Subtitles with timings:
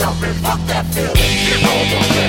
[0.00, 1.12] jumping, fuck that feeling.
[1.12, 2.19] Get over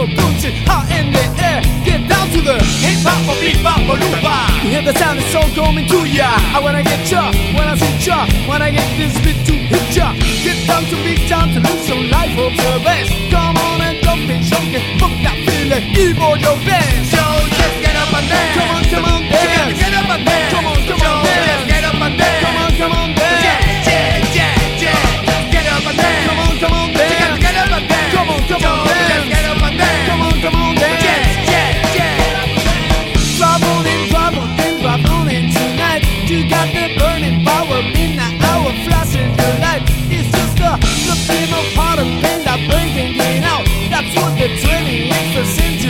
[0.00, 1.60] or boots it high in the air.
[1.84, 4.36] Get down to the hip hop or bebop or loomba.
[4.64, 6.30] You hear the sound it's all coming to ya.
[6.56, 10.16] I wanna get ya, wanna see ya, wanna get this bit to hit ya.
[10.44, 13.12] Get down to beat time to lose some life of the best.
[13.28, 17.12] Come on and don't be shocking, fuck that feeling, give all your best.
[17.12, 17.22] So
[17.60, 18.56] just get up and dance.
[18.56, 19.49] Come on, come on, dance.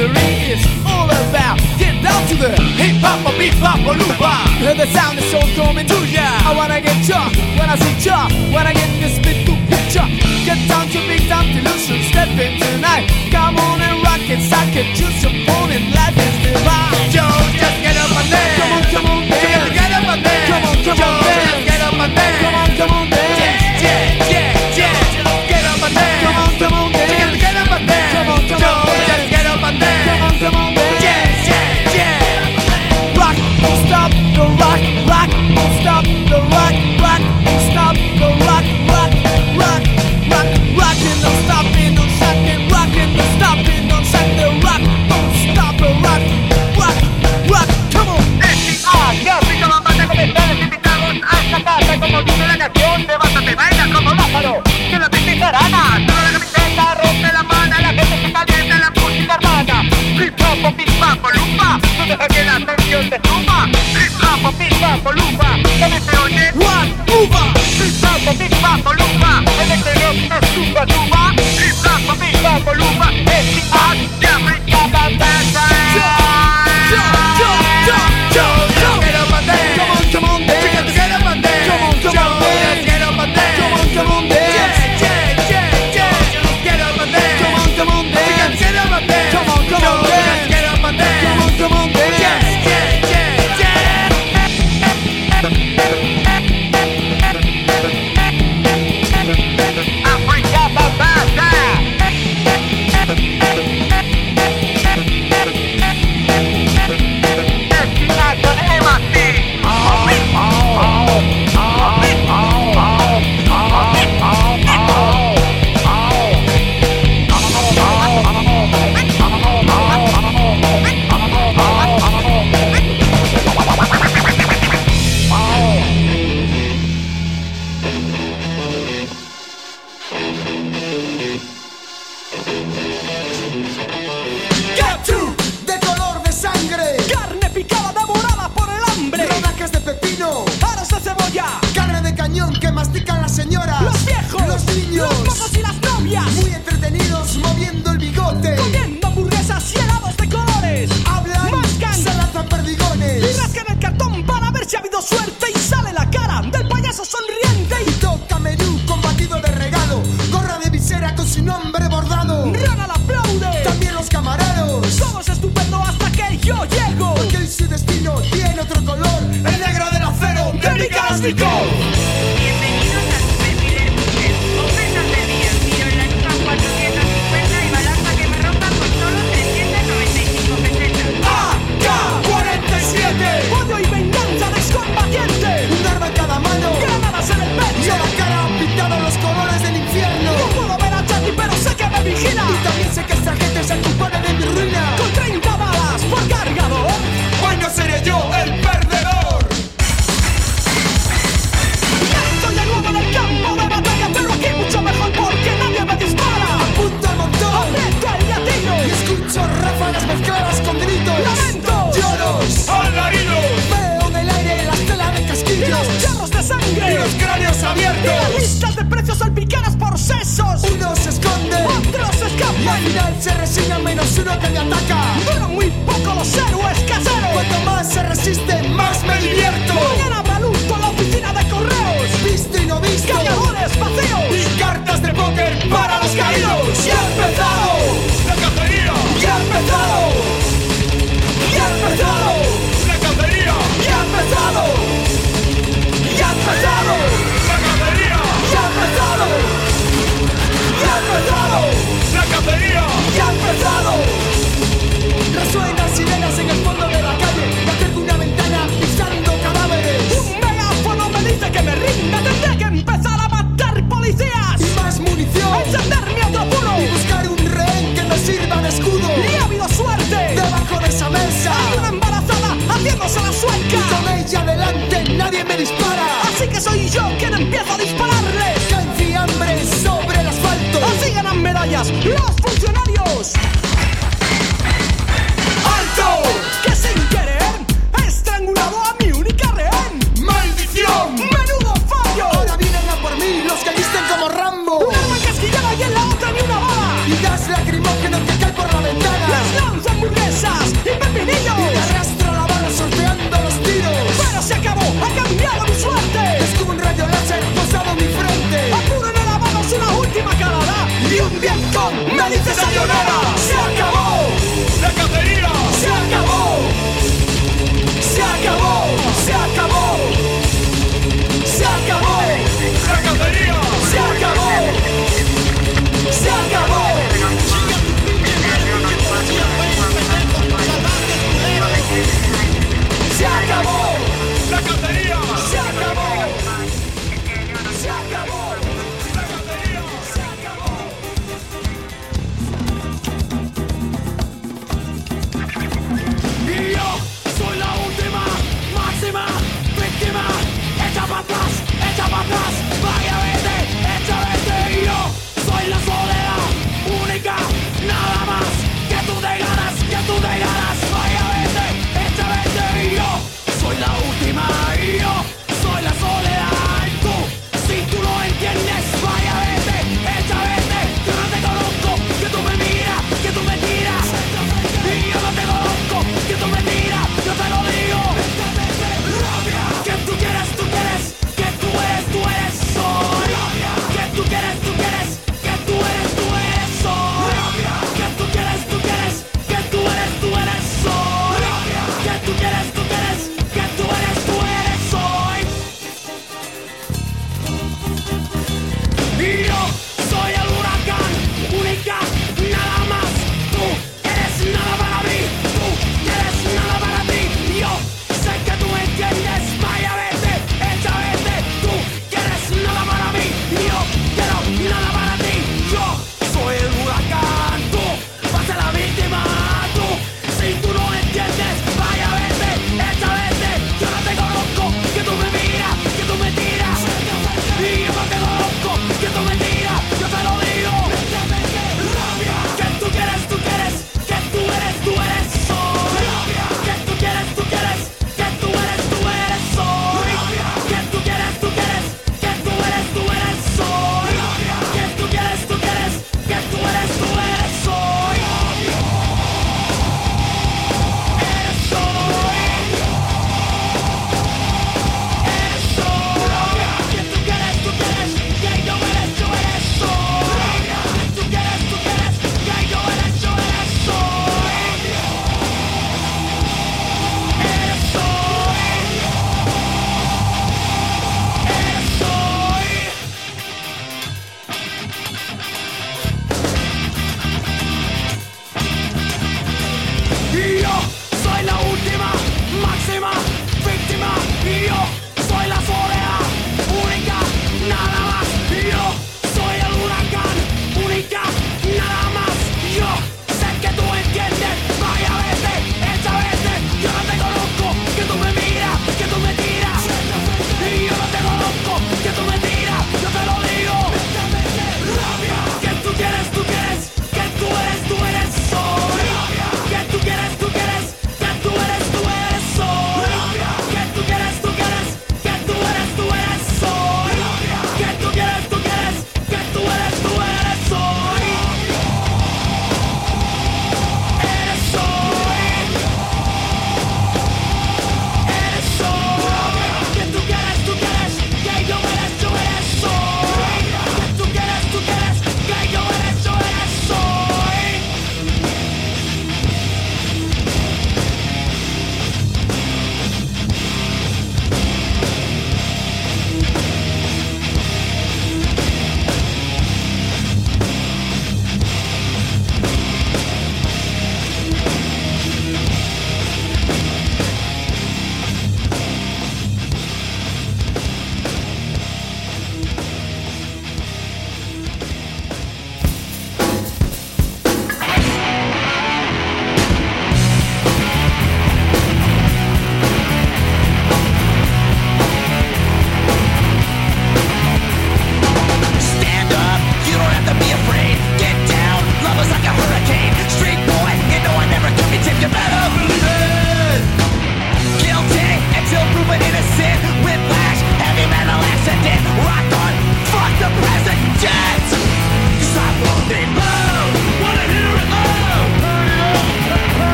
[0.00, 1.58] history is all about.
[1.76, 4.48] Get down to the hip hop or beat pop or loop-bop.
[4.60, 6.24] The sound is so coming to ya.
[6.48, 7.28] I wanna get ya
[7.58, 8.28] when I see ya.
[8.54, 10.06] When I get this bit to picture.
[10.44, 12.00] Get down to big time delusion.
[12.08, 13.04] Step in tonight.
[13.30, 14.96] Come on and rock it, sock it.
[14.96, 15.94] juice your opponent.
[15.94, 16.09] Life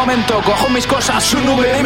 [0.00, 1.78] momento Cojo mis cosas, su nube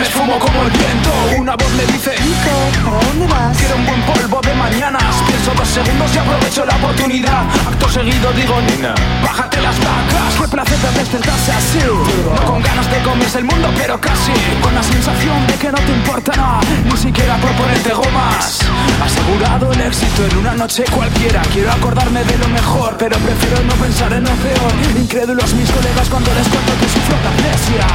[7.04, 12.90] Acto seguido digo Nina, bájate las vacas Qué placer de despertarse así No con ganas
[12.90, 14.32] de comerse el mundo pero casi.
[14.62, 18.60] Con la sensación de que no te importa nada Ni siquiera por ponerte gomas.
[19.04, 21.42] Asegurado el éxito en una noche cualquiera.
[21.52, 24.72] Quiero acordarme de lo mejor Pero prefiero no pensar en lo peor.
[24.96, 27.86] Incrédulos mis colegas cuando les cuento que sufro amnesia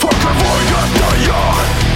[0.00, 1.87] Porque voy a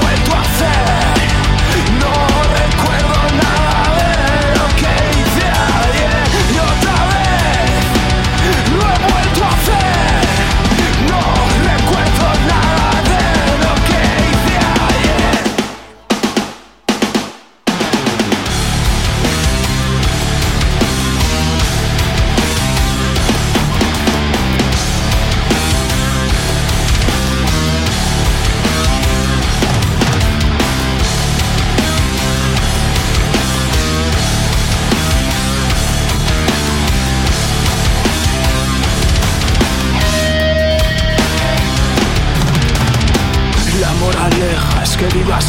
[0.00, 1.23] vuelto a hacer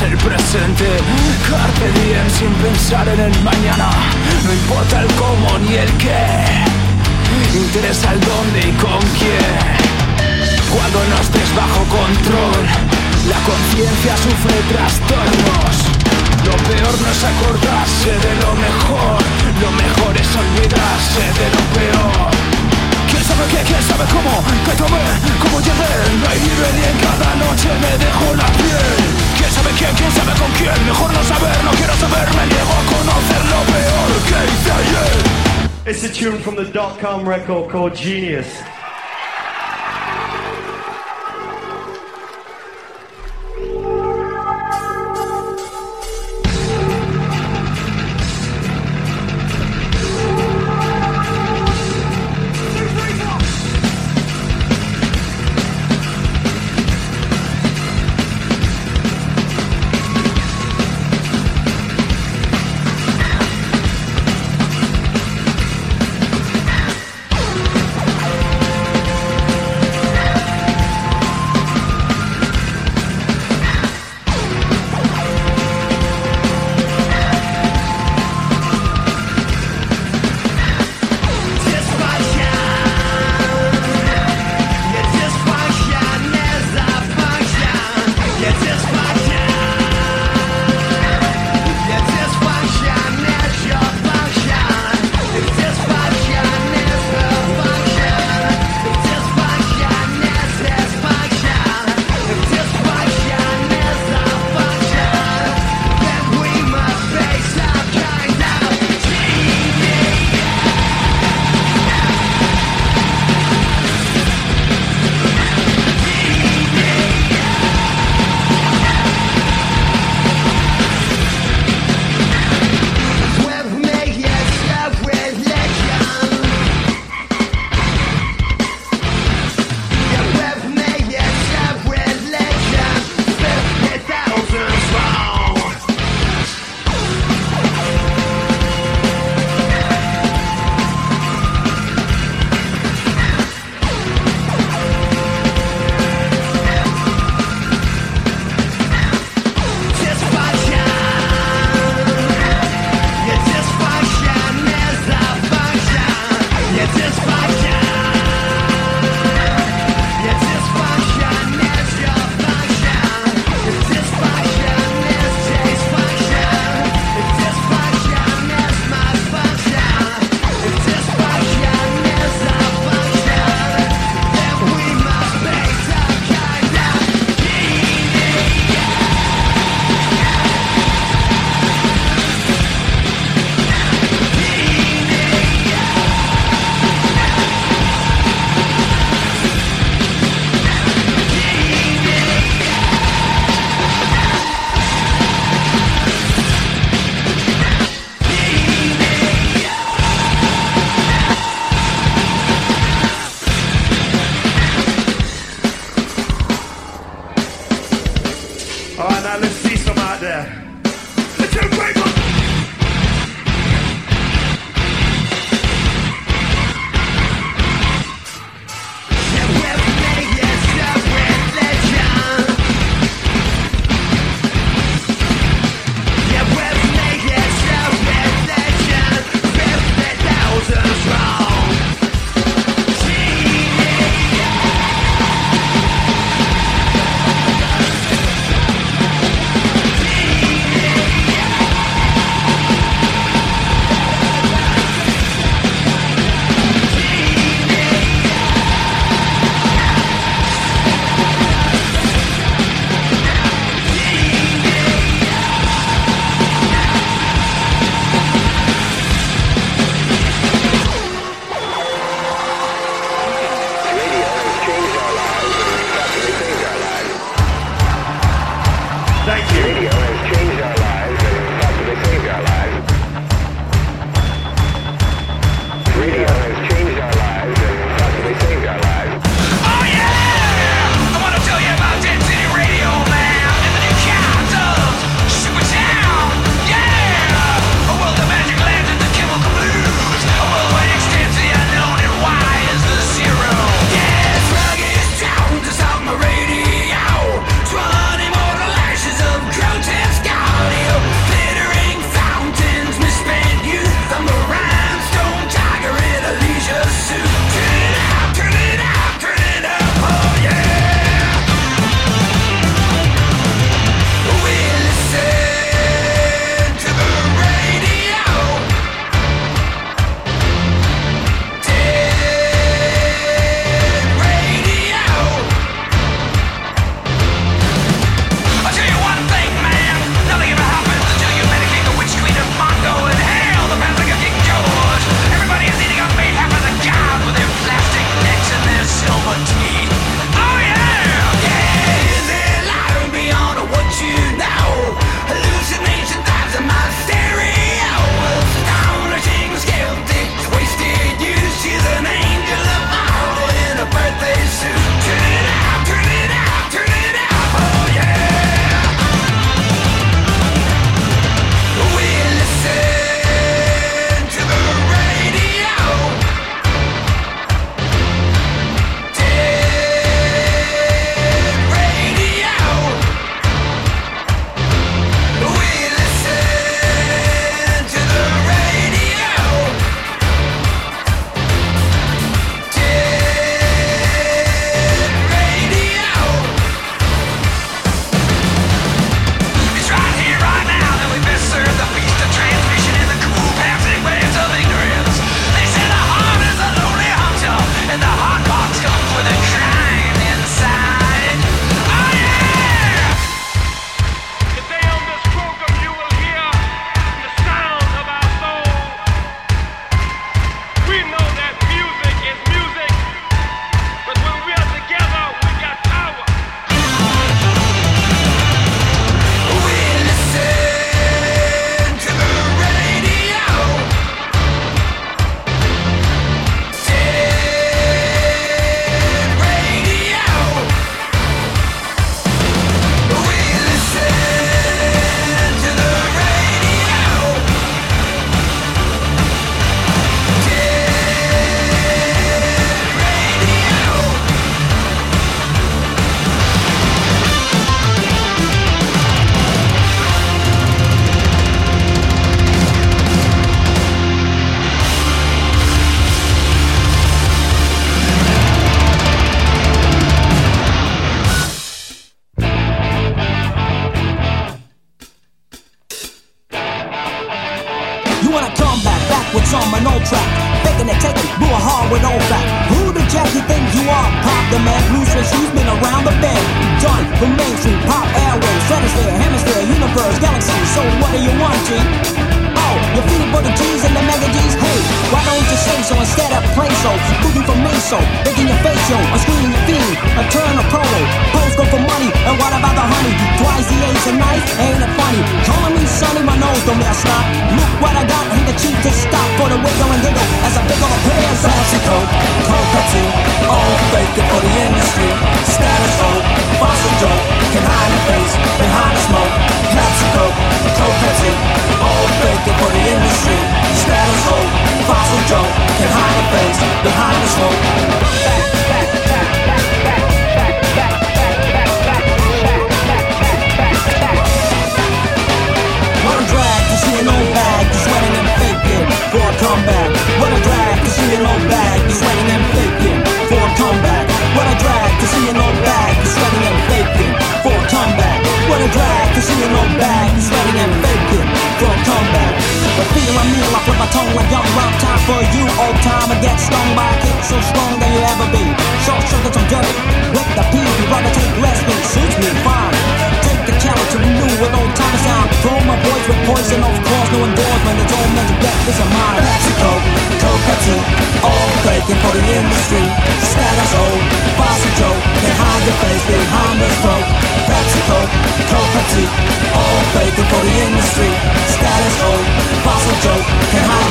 [0.01, 0.85] el presente
[1.49, 3.89] Carpe diem sin pensar en el mañana.
[4.43, 6.25] No importa el cómo ni el qué
[7.55, 9.55] Interesa el dónde y con quién.
[10.73, 12.61] Cuando no estés bajo control
[13.29, 15.75] La conciencia sufre trastornos.
[16.43, 19.17] Lo peor no es acordarse de lo mejor
[19.63, 22.25] Lo mejor es olvidarse de lo peor.
[22.45, 22.54] ¿Quién
[23.25, 23.61] sabe qué?
[23.65, 24.33] ¿Quién sabe cómo?
[24.65, 25.03] ¿Qué tomé?
[25.41, 28.97] ¿Cómo y en cada noche me dejo la piel
[29.37, 29.95] ¿Quién sabe quién?
[29.95, 30.77] ¿Quién sabe con quién?
[30.85, 35.45] Mejor no saber, no quiero saber Me niego a conocer lo peor que hice ayer
[35.87, 38.47] It's a tune from the dot com record called Genius.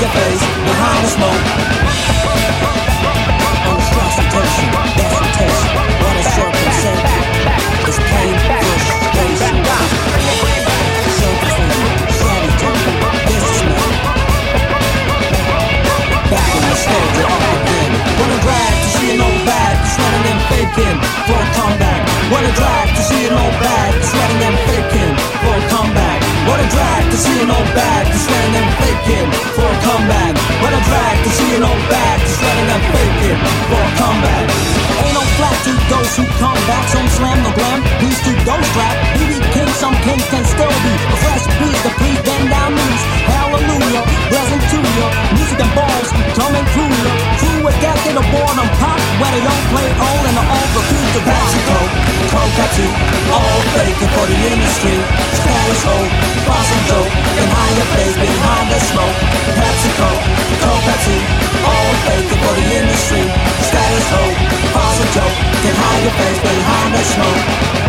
[0.04, 1.44] your face behind the smoke.
[3.64, 4.68] On the stress and tension,
[5.00, 5.48] that's the.
[6.04, 7.00] What is your consent?
[7.88, 9.56] It's plain frustration.
[11.18, 11.76] Self-defense.
[16.32, 17.02] Back in the snow,
[17.64, 17.92] again.
[18.20, 22.00] Wanna drive to see an old bag, stunning and faking for a comeback.
[22.32, 23.93] Wanna drive to see an old bag.
[27.14, 30.34] to see an old bag, to stand and fake it for a comeback.
[30.58, 33.38] What a drag to see an old bag, to stand and fake it
[33.70, 34.44] for a comeback.
[34.98, 38.66] Ain't no flat to those who come back, some slam the glam, please to ghost
[38.74, 38.96] rap.
[39.14, 42.74] He be king, some kings can still be a fresh breeze to please bend down
[42.74, 43.02] knees.
[43.30, 44.02] Hallelujah,
[44.34, 45.06] blessing to you,
[45.38, 47.10] music and balls coming through you.
[47.38, 51.20] Crew adapted to boredom pop, where they all play all and the all refuse to
[51.22, 51.94] Pepsi Coke,
[52.34, 52.86] Coke Pepsi,
[53.30, 54.98] all faking for the industry.
[55.38, 56.10] Status old,
[56.46, 57.03] fossil dope.
[57.04, 59.16] Can higher the behind the smoke.
[59.58, 60.10] PepsiCo,
[60.62, 61.18] cold Pepsi.
[61.64, 63.24] All faking for the industry.
[63.68, 64.24] Status quo,
[64.74, 65.36] pause joke.
[65.62, 67.83] Can higher your behind the smoke.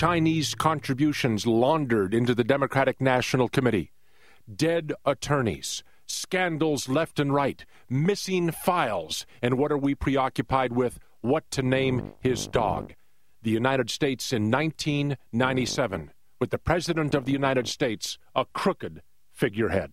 [0.00, 3.92] Chinese contributions laundered into the Democratic National Committee,
[4.56, 10.98] dead attorneys, scandals left and right, missing files, and what are we preoccupied with?
[11.20, 12.94] What to name his dog.
[13.42, 19.92] The United States in 1997, with the President of the United States a crooked figurehead.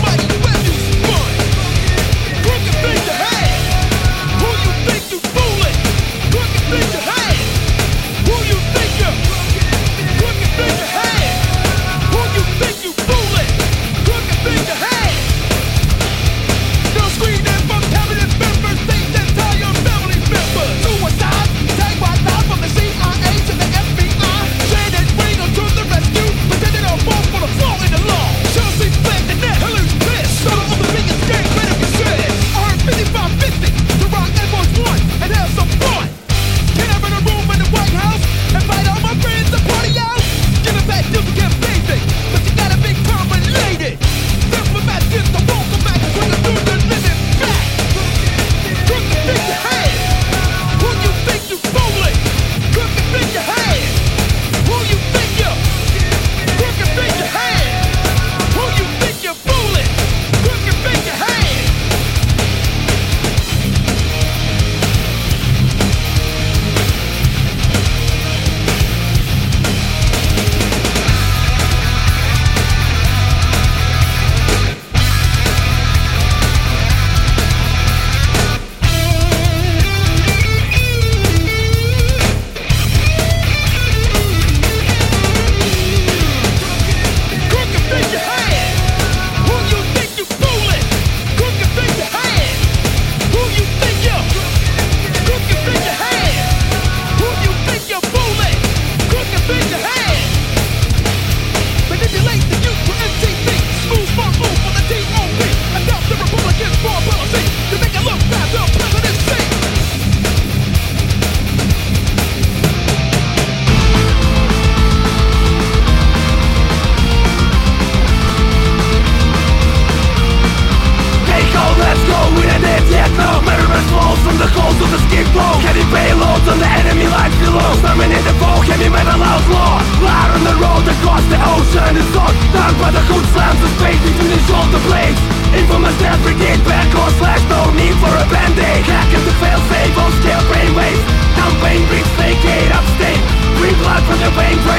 [144.33, 144.70] blood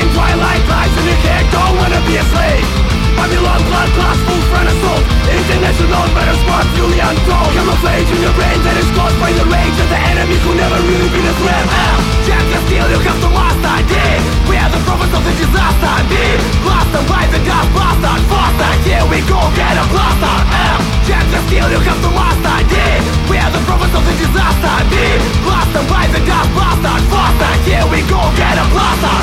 [5.82, 7.50] International better spot fully untold.
[7.58, 10.78] Camouflage in your brain that is caused by the rage Of the enemy who never
[10.86, 11.64] really been a threat.
[11.66, 13.94] L Jack the steel you have to last ID
[14.46, 16.14] We are the prophets of the disaster D
[16.62, 20.36] Last by the gas bastard Faster here we go get a blaster.
[20.70, 22.74] L Jack the steel you have to last ID
[23.26, 24.94] We are the prophets of the disaster D
[25.50, 29.18] Last by the gas bastard Faster here we go get a blaster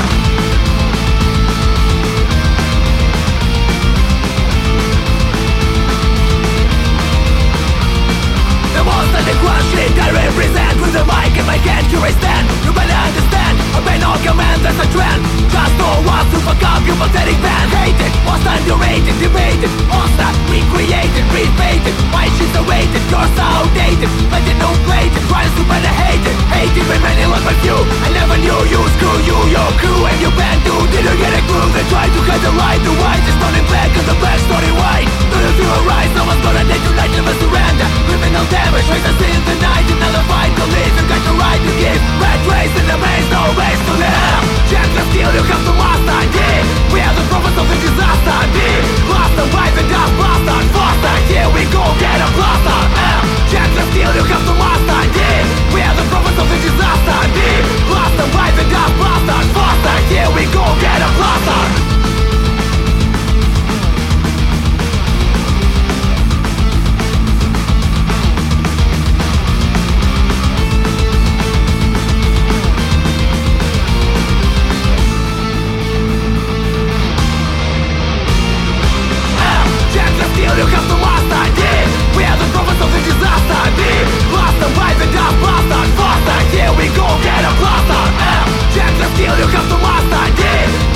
[9.30, 10.80] Monster, the crushing I represent.
[10.80, 12.89] With the mic in my hand Here I stand,
[13.80, 15.24] Obey no command, that's a trend.
[15.48, 19.72] Just know what to fuck up, you pathetic band Hated, was underrated, debated.
[19.88, 24.10] Monster, recreated, repainted My shit's awaited, yours outdated.
[24.28, 26.36] But you know blatant, trying to better hated?
[26.52, 30.20] Hated by many like my few I never knew you, screw you, your crew And
[30.20, 31.68] your band too, didn't get a clue?
[31.72, 34.72] They tried to hide the light, the white is turning black And the black story
[34.76, 35.08] white.
[35.08, 36.10] Do you feel alright?
[36.12, 37.88] Someone's gonna take tonight, never surrender.
[38.12, 41.60] Criminal damage, raise us in the night Another fight to live, you got the right
[41.64, 42.40] to give Bad
[43.70, 47.58] place to live Check the steel, you have to master Indeed, we are the prophets
[47.58, 48.68] of the disaster Be
[49.06, 53.84] blaster by the dust blaster faster Here we go, get a blaster M, check the
[53.94, 57.48] steel, you have to master Indeed, we are the prophets of the disaster Be
[57.86, 61.89] blaster by the dust blaster faster Here we go, get a blaster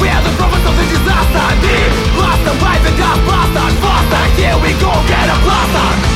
[0.00, 0.34] We are the
[0.66, 1.46] of disaster
[2.98, 6.13] got blasted Faster, here we go, get a blaster.